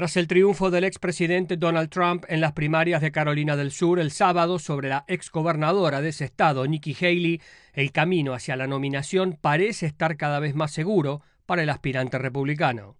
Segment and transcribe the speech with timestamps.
[0.00, 4.10] Tras el triunfo del expresidente Donald Trump en las primarias de Carolina del Sur el
[4.12, 7.42] sábado sobre la exgobernadora de ese estado, Nikki Haley,
[7.74, 12.96] el camino hacia la nominación parece estar cada vez más seguro para el aspirante republicano.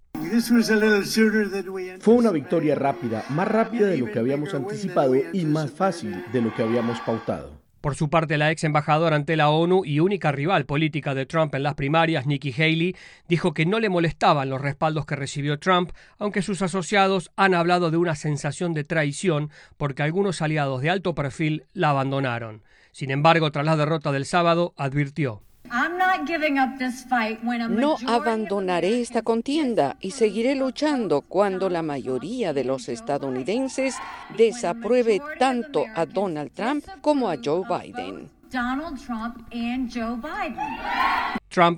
[2.01, 6.43] Fue una victoria rápida, más rápida de lo que habíamos anticipado y más fácil de
[6.43, 7.60] lo que habíamos pautado.
[7.81, 11.55] Por su parte, la ex embajadora ante la ONU y única rival política de Trump
[11.55, 12.95] en las primarias, Nikki Haley,
[13.27, 17.91] dijo que no le molestaban los respaldos que recibió Trump, aunque sus asociados han hablado
[17.91, 22.63] de una sensación de traición porque algunos aliados de alto perfil la abandonaron.
[22.93, 25.43] Sin embargo, tras la derrota del sábado, advirtió.
[27.69, 33.97] No abandonaré esta contienda y seguiré luchando cuando la mayoría de los estadounidenses
[34.37, 38.29] desapruebe tanto a Donald Trump como a Joe Biden.
[38.51, 39.47] Trump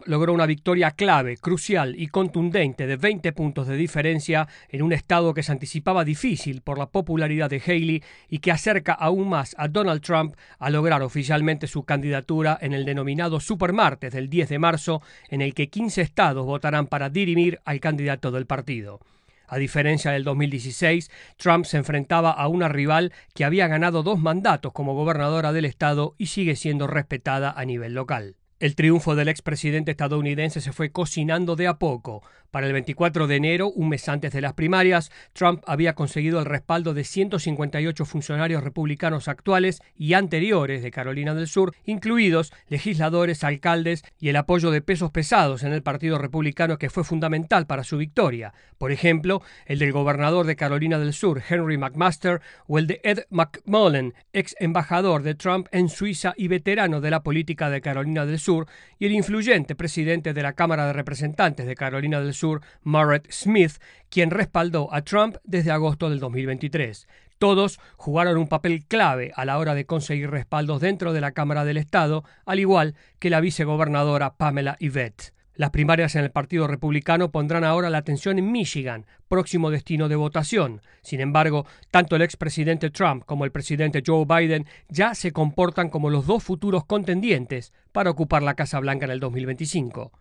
[0.06, 5.32] logró una victoria clave, crucial y contundente de 20 puntos de diferencia en un estado
[5.32, 9.68] que se anticipaba difícil por la popularidad de Haley y que acerca aún más a
[9.68, 15.02] Donald Trump a lograr oficialmente su candidatura en el denominado Supermartes del 10 de marzo,
[15.28, 19.00] en el que 15 estados votarán para dirimir al candidato del partido.
[19.48, 24.72] A diferencia del 2016, Trump se enfrentaba a una rival que había ganado dos mandatos
[24.72, 28.36] como gobernadora del estado y sigue siendo respetada a nivel local.
[28.62, 32.22] El triunfo del expresidente estadounidense se fue cocinando de a poco.
[32.52, 36.44] Para el 24 de enero, un mes antes de las primarias, Trump había conseguido el
[36.44, 44.04] respaldo de 158 funcionarios republicanos actuales y anteriores de Carolina del Sur, incluidos legisladores, alcaldes
[44.20, 47.96] y el apoyo de pesos pesados en el Partido Republicano que fue fundamental para su
[47.96, 48.52] victoria.
[48.76, 53.20] Por ejemplo, el del gobernador de Carolina del Sur, Henry McMaster, o el de Ed
[53.30, 58.38] McMullen, ex embajador de Trump en Suiza y veterano de la política de Carolina del
[58.38, 58.66] Sur
[58.98, 62.41] y el influyente presidente de la Cámara de Representantes de Carolina del Sur,
[62.82, 63.72] Margaret Smith,
[64.10, 67.06] quien respaldó a Trump desde agosto del 2023.
[67.38, 71.64] Todos jugaron un papel clave a la hora de conseguir respaldos dentro de la Cámara
[71.64, 75.32] del Estado, al igual que la vicegobernadora Pamela Yvette.
[75.54, 80.16] Las primarias en el Partido Republicano pondrán ahora la atención en Michigan, próximo destino de
[80.16, 80.80] votación.
[81.02, 86.08] Sin embargo, tanto el expresidente Trump como el presidente Joe Biden ya se comportan como
[86.08, 90.12] los dos futuros contendientes para ocupar la Casa Blanca en el 2025.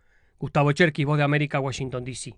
[0.42, 2.34] Gustavo Cherky, Voz de América, Washington, D.C.